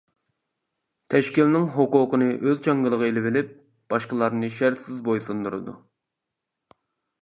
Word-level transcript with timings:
تەشكىلنىڭ 1.13 1.67
ھوقۇقىنى 1.75 2.31
ئۆز 2.37 2.59
چاڭگىلىغا 2.69 3.11
ئېلىۋېلىپ، 3.11 3.55
باشقىلارنى 3.95 4.53
شەرتسىز 4.59 5.07
بويسۇندۇرىدۇ. 5.11 5.81